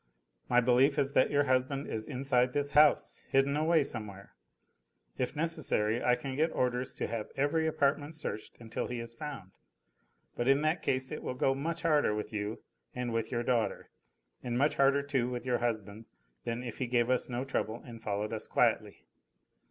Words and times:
"My 0.49 0.59
belief 0.61 0.97
is 0.97 1.13
that 1.13 1.29
your 1.29 1.43
husband 1.43 1.85
is 1.85 2.07
inside 2.07 2.53
this 2.53 2.71
house, 2.71 3.21
hidden 3.29 3.55
away 3.55 3.83
somewhere. 3.83 4.33
If 5.19 5.35
necessary 5.35 6.03
I 6.03 6.15
can 6.15 6.35
get 6.35 6.51
orders 6.53 6.95
to 6.95 7.05
have 7.05 7.29
every 7.35 7.67
apartment 7.67 8.15
searched 8.15 8.55
until 8.59 8.87
he 8.87 8.99
is 8.99 9.13
found: 9.13 9.51
but 10.35 10.47
in 10.47 10.63
that 10.63 10.81
case 10.81 11.11
it 11.11 11.21
will 11.21 11.35
go 11.35 11.53
much 11.53 11.83
harder 11.83 12.15
with 12.15 12.33
you 12.33 12.63
and 12.95 13.13
with 13.13 13.31
your 13.31 13.43
daughter, 13.43 13.91
and 14.41 14.57
much 14.57 14.77
harder 14.77 15.03
too 15.03 15.29
with 15.29 15.45
your 15.45 15.59
husband 15.59 16.05
than 16.45 16.63
if 16.63 16.79
he 16.79 16.87
gave 16.87 17.11
us 17.11 17.29
no 17.29 17.45
trouble 17.45 17.79
and 17.85 18.01
followed 18.01 18.33
us 18.33 18.47
quietly." 18.47 19.05